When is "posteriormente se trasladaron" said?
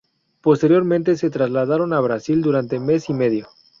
0.41-1.93